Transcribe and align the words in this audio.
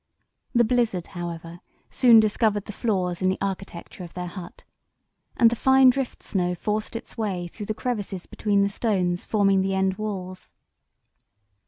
The 0.55 0.63
blizzard, 0.63 1.05
however, 1.13 1.59
soon 1.91 2.19
discovered 2.19 2.65
the 2.65 2.71
flaws 2.71 3.21
in 3.21 3.29
the 3.29 3.37
architecture 3.39 4.03
of 4.03 4.15
their 4.15 4.25
hut, 4.25 4.63
and 5.37 5.51
the 5.51 5.55
fine 5.55 5.91
drift 5.91 6.23
snow 6.23 6.55
forced 6.55 6.95
its 6.95 7.19
way 7.19 7.47
through 7.47 7.67
the 7.67 7.75
crevices 7.75 8.25
between 8.25 8.63
the 8.63 8.69
stones 8.69 9.25
forming 9.25 9.61
the 9.61 9.75
end 9.75 9.97
walls. 9.99 10.55